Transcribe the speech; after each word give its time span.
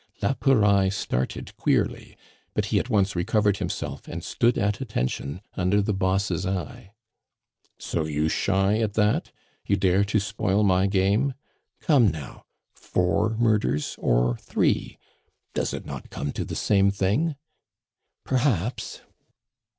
La 0.23 0.33
Pouraille 0.33 0.89
started 0.89 1.55
queerly; 1.57 2.17
but 2.55 2.65
he 2.73 2.79
at 2.79 2.89
once 2.89 3.15
recovered 3.15 3.57
himself 3.57 4.07
and 4.07 4.23
stood 4.23 4.57
at 4.57 4.81
attention 4.81 5.41
under 5.55 5.79
the 5.79 5.93
boss' 5.93 6.43
eye. 6.43 6.91
"So 7.77 8.05
you 8.05 8.27
shy 8.27 8.79
at 8.79 8.95
that? 8.95 9.31
You 9.67 9.75
dare 9.75 10.03
to 10.05 10.19
spoil 10.19 10.63
my 10.63 10.87
game? 10.87 11.35
Come, 11.81 12.07
now! 12.07 12.45
Four 12.73 13.35
murders 13.37 13.95
or 13.99 14.37
three. 14.37 14.97
Does 15.53 15.71
it 15.71 15.85
not 15.85 16.09
come 16.09 16.31
to 16.31 16.45
the 16.45 16.55
same 16.55 16.89
thing?" 16.89 17.35
"Perhaps." 18.23 19.01